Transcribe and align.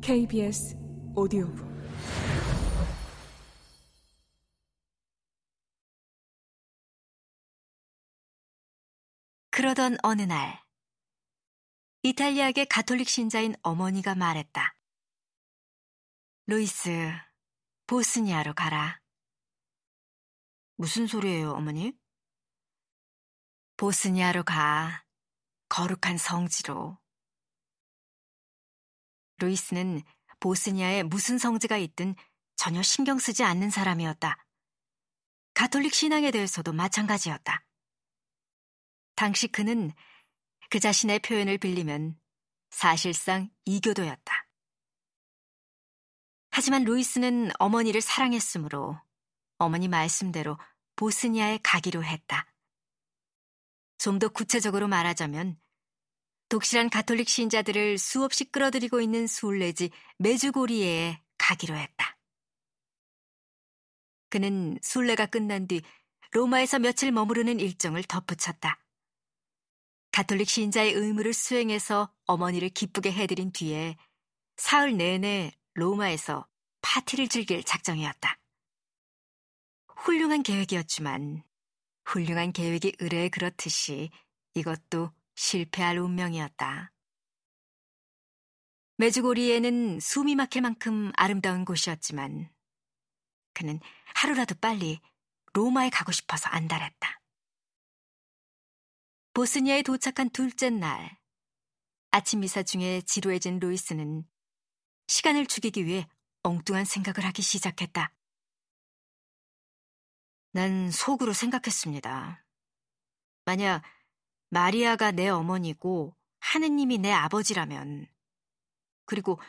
KBS 0.00 0.76
오디오북 1.14 1.72
그러던 9.50 9.98
어느 10.02 10.22
날, 10.22 10.62
이탈리아계 12.02 12.64
가톨릭 12.64 13.08
신자인 13.08 13.54
어머니가 13.62 14.14
말했다. 14.14 14.74
루이스, 16.46 17.12
보스니아로 17.86 18.54
가라. 18.54 18.98
무슨 20.76 21.06
소리예요, 21.06 21.52
어머니? 21.52 21.92
보스니아로 23.76 24.42
가. 24.42 25.04
거룩한 25.68 26.16
성지로. 26.16 27.01
루이스는 29.42 30.02
보스니아에 30.40 31.02
무슨 31.02 31.38
성지가 31.38 31.76
있든 31.78 32.14
전혀 32.56 32.82
신경 32.82 33.18
쓰지 33.18 33.42
않는 33.42 33.70
사람이었다. 33.70 34.44
가톨릭 35.54 35.94
신앙에 35.94 36.30
대해서도 36.30 36.72
마찬가지였다. 36.72 37.64
당시 39.16 39.48
그는 39.48 39.92
그 40.70 40.80
자신의 40.80 41.18
표현을 41.20 41.58
빌리면 41.58 42.18
사실상 42.70 43.50
이교도였다. 43.64 44.46
하지만 46.50 46.84
루이스는 46.84 47.50
어머니를 47.58 48.00
사랑했으므로 48.00 48.98
어머니 49.58 49.88
말씀대로 49.88 50.58
보스니아에 50.96 51.58
가기로 51.62 52.04
했다. 52.04 52.46
좀 53.98 54.18
더 54.18 54.28
구체적으로 54.28 54.88
말하자면 54.88 55.60
독실한 56.52 56.90
가톨릭 56.90 57.30
신자들을 57.30 57.96
수없이 57.96 58.44
끌어들이고 58.44 59.00
있는 59.00 59.26
순례지 59.26 59.88
메주고리에 60.18 61.18
가기로 61.38 61.74
했다. 61.74 62.18
그는 64.28 64.78
순례가 64.82 65.24
끝난 65.24 65.66
뒤 65.66 65.80
로마에서 66.32 66.78
며칠 66.78 67.10
머무르는 67.10 67.58
일정을 67.58 68.02
덧붙였다. 68.02 68.78
가톨릭 70.10 70.46
신자의 70.46 70.92
의무를 70.92 71.32
수행해서 71.32 72.12
어머니를 72.26 72.68
기쁘게 72.68 73.10
해드린 73.12 73.50
뒤에 73.50 73.96
사흘 74.58 74.94
내내 74.98 75.52
로마에서 75.72 76.46
파티를 76.82 77.28
즐길 77.28 77.64
작정이었다. 77.64 78.38
훌륭한 79.96 80.42
계획이었지만 80.42 81.44
훌륭한 82.04 82.52
계획이 82.52 82.96
의뢰에 82.98 83.30
그렇듯이 83.30 84.10
이것도 84.52 85.12
실패할 85.42 85.98
운명이었다. 85.98 86.92
메주고리에는 88.96 89.98
숨이 89.98 90.36
막힐 90.36 90.62
만큼 90.62 91.10
아름다운 91.16 91.64
곳이었지만 91.64 92.48
그는 93.52 93.80
하루라도 94.14 94.54
빨리 94.54 95.00
로마에 95.52 95.90
가고 95.90 96.12
싶어서 96.12 96.48
안달했다. 96.48 97.20
보스니아에 99.34 99.82
도착한 99.82 100.30
둘째 100.30 100.70
날, 100.70 101.18
아침 102.12 102.40
미사 102.40 102.62
중에 102.62 103.00
지루해진 103.00 103.58
루이스는 103.58 104.24
시간을 105.08 105.46
죽이기 105.46 105.86
위해 105.86 106.06
엉뚱한 106.44 106.84
생각을 106.84 107.26
하기 107.26 107.42
시작했다. 107.42 108.14
난 110.52 110.90
속으로 110.92 111.32
생각했습니다. 111.32 112.46
만약 113.44 113.82
마리아가 114.52 115.12
내 115.12 115.30
어머니고 115.30 116.14
하느님이 116.40 116.98
내 116.98 117.10
아버지라면, 117.10 118.06
그리고 119.06 119.40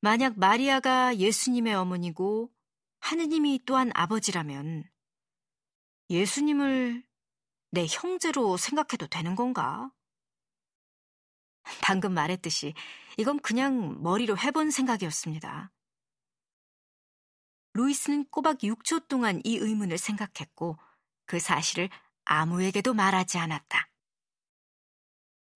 만약 0.00 0.38
마리아가 0.38 1.16
예수님의 1.16 1.74
어머니고 1.74 2.48
하느님이 3.00 3.60
또한 3.66 3.90
아버지라면, 3.94 4.88
예수님을 6.10 7.04
내 7.72 7.86
형제로 7.90 8.56
생각해도 8.56 9.08
되는 9.08 9.34
건가? 9.34 9.90
방금 11.82 12.14
말했듯이 12.14 12.74
이건 13.16 13.40
그냥 13.40 14.00
머리로 14.04 14.38
해본 14.38 14.70
생각이었습니다. 14.70 15.72
루이스는 17.74 18.26
꼬박 18.30 18.58
6초 18.58 19.08
동안 19.08 19.40
이 19.42 19.56
의문을 19.56 19.98
생각했고 19.98 20.78
그 21.26 21.40
사실을 21.40 21.90
아무에게도 22.24 22.94
말하지 22.94 23.38
않았다. 23.38 23.87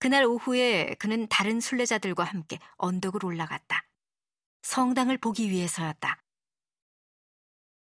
그날 0.03 0.25
오후에 0.25 0.97
그는 0.99 1.29
다른 1.29 1.61
순례자들과 1.61 2.25
함께 2.25 2.59
언덕을 2.79 3.25
올라갔다. 3.25 3.87
성당을 4.63 5.17
보기 5.17 5.49
위해서였다. 5.49 6.21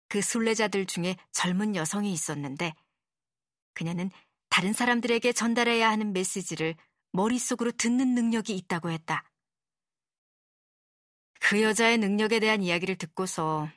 그 0.08 0.22
순례자들 0.22 0.86
중에 0.86 1.18
젊은 1.34 1.76
여성이 1.76 2.14
있었는데 2.14 2.74
그녀는 3.74 4.10
다른 4.48 4.72
사람들에게 4.72 5.34
전달해야 5.34 5.90
하는 5.90 6.14
메시지를 6.14 6.76
머릿속으로 7.12 7.74
듣는 7.74 8.16
능력이 8.16 8.56
있다고 8.56 8.90
했다. 8.90 9.30
그 11.42 11.62
여자의 11.62 11.98
능력에 11.98 12.40
대한 12.40 12.62
이야기를 12.62 12.96
듣고서 12.96 13.68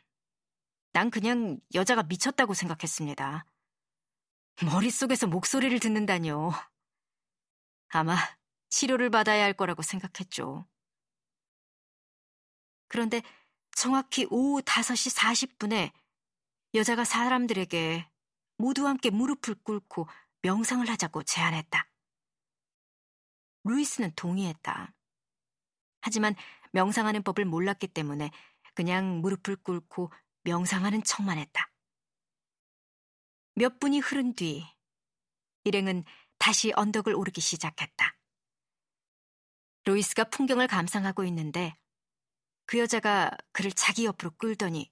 난 0.93 1.11
그냥 1.11 1.59
여자가 1.75 2.05
미쳤다고 2.05 2.55
생각했습니다. 2.55 3.45
머릿속에서 4.63 5.27
목소리를 5.27 5.81
듣는다뇨. 5.81 6.53
아마 7.91 8.17
치료를 8.71 9.11
받아야 9.11 9.45
할 9.45 9.53
거라고 9.53 9.83
생각했죠. 9.83 10.67
그런데 12.89 13.23
정확히 13.77 14.27
오후 14.31 14.63
5시 14.63 15.17
40분에 15.17 15.93
여자가 16.75 17.05
사람들에게 17.05 18.09
모두 18.57 18.87
함께 18.87 19.11
무릎을 19.11 19.57
꿇고 19.63 20.09
명상을 20.43 20.89
하자고 20.89 21.23
제안했다. 21.25 21.89
루이스는 23.65 24.13
동의했다. 24.17 24.95
하지만 26.01 26.35
명상하는 26.73 27.23
법을 27.23 27.45
몰랐기 27.45 27.89
때문에 27.89 28.31
그냥 28.75 29.21
무릎을 29.21 29.57
꿇고 29.57 30.13
명상하는 30.43 31.03
척만 31.03 31.39
했다. 31.39 31.71
몇 33.55 33.79
분이 33.79 33.99
흐른 34.01 34.35
뒤 34.35 34.65
일행은 35.65 36.05
다시 36.41 36.73
언덕을 36.75 37.15
오르기 37.15 37.41
시작했다. 37.41 38.17
루이스가 39.85 40.25
풍경을 40.25 40.67
감상하고 40.67 41.23
있는데 41.25 41.77
그 42.67 42.79
여자가 42.79 43.31
그를 43.53 43.71
자기 43.73 44.07
옆으로 44.07 44.33
끌더니 44.39 44.91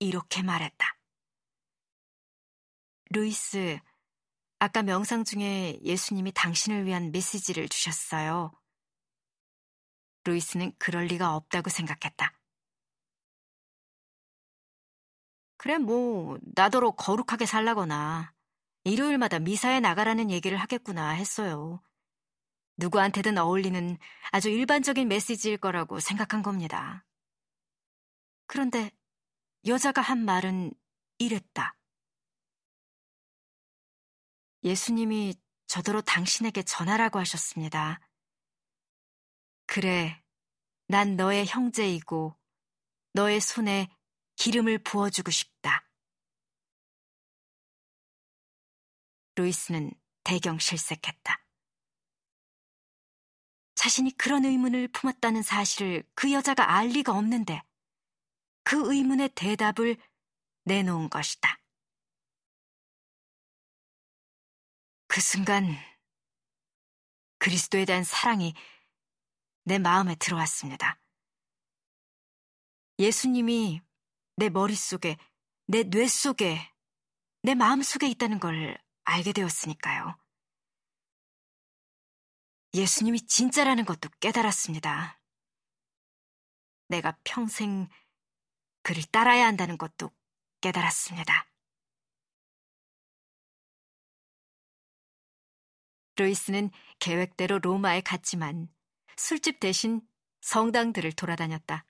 이렇게 0.00 0.42
말했다. 0.42 0.98
루이스, 3.10 3.78
아까 4.58 4.82
명상 4.82 5.24
중에 5.24 5.78
예수님이 5.82 6.32
당신을 6.32 6.84
위한 6.84 7.12
메시지를 7.12 7.68
주셨어요. 7.68 8.52
루이스는 10.24 10.72
그럴 10.78 11.04
리가 11.04 11.36
없다고 11.36 11.70
생각했다. 11.70 12.38
그래, 15.56 15.78
뭐, 15.78 16.38
나더러 16.54 16.90
거룩하게 16.92 17.46
살라거나, 17.46 18.34
일요일마다 18.88 19.38
미사에 19.38 19.80
나가라는 19.80 20.30
얘기를 20.30 20.56
하겠구나 20.56 21.10
했어요. 21.10 21.82
누구한테든 22.76 23.36
어울리는 23.36 23.98
아주 24.30 24.48
일반적인 24.48 25.08
메시지일 25.08 25.58
거라고 25.58 26.00
생각한 26.00 26.42
겁니다. 26.42 27.04
그런데 28.46 28.90
여자가 29.66 30.00
한 30.00 30.24
말은 30.24 30.72
이랬다. 31.18 31.76
예수님이 34.64 35.34
저더러 35.66 36.00
당신에게 36.00 36.62
전하라고 36.62 37.18
하셨습니다. 37.18 38.00
그래, 39.66 40.22
난 40.86 41.16
너의 41.16 41.46
형제이고 41.46 42.34
너의 43.12 43.40
손에 43.40 43.88
기름을 44.36 44.78
부어주고 44.78 45.30
싶다. 45.30 45.87
루이스는 49.38 49.92
대경 50.24 50.58
실색했다. 50.58 51.44
자신이 53.76 54.10
그런 54.18 54.44
의문을 54.44 54.88
품었다는 54.88 55.42
사실을 55.42 56.02
그 56.14 56.32
여자가 56.32 56.74
알 56.74 56.88
리가 56.88 57.12
없는데 57.12 57.62
그 58.64 58.92
의문의 58.92 59.30
대답을 59.34 59.96
내놓은 60.64 61.08
것이다. 61.08 61.60
그 65.06 65.20
순간 65.20 65.64
그리스도에 67.38 67.84
대한 67.84 68.02
사랑이 68.02 68.54
내 69.62 69.78
마음에 69.78 70.16
들어왔습니다. 70.16 71.00
예수님이 72.98 73.80
내 74.36 74.48
머릿속에, 74.48 75.16
내 75.66 75.84
뇌 75.84 76.08
속에, 76.08 76.72
내 77.42 77.54
마음 77.54 77.82
속에 77.82 78.08
있다는 78.08 78.40
걸 78.40 78.76
알게 79.08 79.32
되었으니까요. 79.32 80.18
예수님이 82.74 83.22
진짜라는 83.26 83.86
것도 83.86 84.10
깨달았습니다. 84.20 85.18
내가 86.88 87.18
평생 87.24 87.88
그를 88.82 89.02
따라야 89.04 89.46
한다는 89.46 89.78
것도 89.78 90.10
깨달았습니다. 90.60 91.46
루이스는 96.16 96.70
계획대로 96.98 97.58
로마에 97.60 98.02
갔지만 98.02 98.68
술집 99.16 99.58
대신 99.60 100.02
성당들을 100.42 101.12
돌아다녔다. 101.12 101.86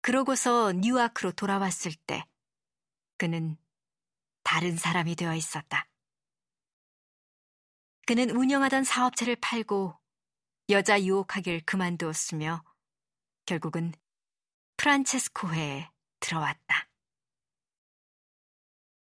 그러고서 0.00 0.72
뉴아크로 0.72 1.32
돌아왔을 1.32 1.94
때 2.06 2.26
그는 3.16 3.56
다른 4.44 4.76
사람이 4.76 5.16
되어 5.16 5.34
있었다. 5.34 5.88
그는 8.06 8.30
운영하던 8.30 8.84
사업체를 8.84 9.36
팔고 9.36 9.98
여자 10.68 11.02
유혹하길 11.02 11.64
그만두었으며 11.64 12.62
결국은 13.46 13.92
프란체스코회에 14.76 15.90
들어왔다. 16.20 16.88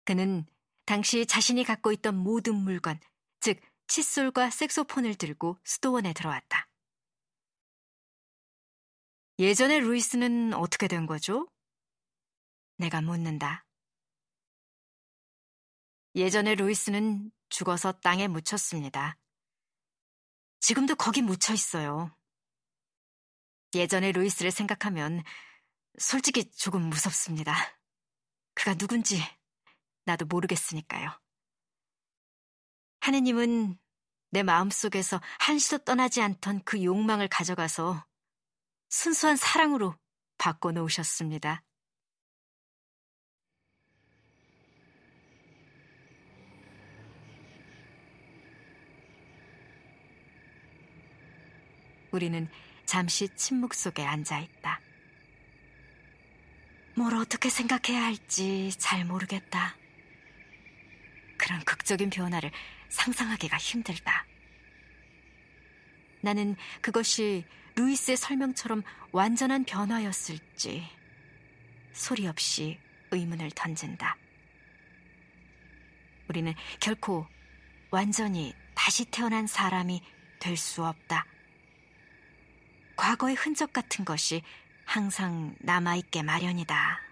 그는 0.04 0.46
당시 0.84 1.26
자신이 1.26 1.64
갖고 1.64 1.92
있던 1.92 2.14
모든 2.14 2.54
물건, 2.54 3.00
즉 3.40 3.58
칫솔과 3.86 4.50
색소폰을 4.50 5.14
들고 5.14 5.58
수도원에 5.64 6.12
들어왔다. 6.12 6.68
예전에 9.38 9.80
루이스는 9.80 10.54
어떻게 10.54 10.88
된 10.88 11.06
거죠? 11.06 11.48
내가 12.76 13.00
묻는다. 13.00 13.63
예전에 16.14 16.54
루이스는 16.54 17.32
죽어서 17.48 17.92
땅에 17.92 18.28
묻혔습니다. 18.28 19.16
지금도 20.60 20.94
거기 20.94 21.22
묻혀 21.22 21.52
있어요. 21.52 22.16
예전에 23.74 24.12
루이스를 24.12 24.50
생각하면 24.50 25.22
솔직히 25.98 26.50
조금 26.52 26.82
무섭습니다. 26.82 27.54
그가 28.54 28.74
누군지 28.74 29.20
나도 30.04 30.26
모르겠으니까요. 30.26 31.10
하느님은 33.00 33.78
내 34.30 34.42
마음속에서 34.42 35.20
한시도 35.40 35.78
떠나지 35.78 36.22
않던 36.22 36.62
그 36.64 36.82
욕망을 36.82 37.28
가져가서 37.28 38.06
순수한 38.88 39.36
사랑으로 39.36 39.96
바꿔놓으셨습니다. 40.38 41.62
우리는 52.14 52.48
잠시 52.86 53.28
침묵 53.34 53.74
속에 53.74 54.04
앉아 54.04 54.38
있다. 54.38 54.80
뭘 56.96 57.14
어떻게 57.16 57.50
생각해야 57.50 58.04
할지 58.04 58.70
잘 58.78 59.04
모르겠다. 59.04 59.76
그런 61.36 61.60
극적인 61.64 62.10
변화를 62.10 62.52
상상하기가 62.88 63.56
힘들다. 63.56 64.26
나는 66.20 66.54
그것이 66.80 67.44
루이스의 67.74 68.16
설명처럼 68.16 68.84
완전한 69.10 69.64
변화였을지 69.64 70.88
소리 71.92 72.28
없이 72.28 72.78
의문을 73.10 73.50
던진다. 73.50 74.16
우리는 76.28 76.54
결코 76.78 77.26
완전히 77.90 78.54
다시 78.74 79.04
태어난 79.04 79.48
사람이 79.48 80.00
될 80.38 80.56
수 80.56 80.84
없다. 80.84 81.26
과거의 82.96 83.34
흔적 83.34 83.72
같은 83.72 84.04
것이 84.04 84.42
항상 84.84 85.54
남아있게 85.60 86.22
마련이다. 86.22 87.03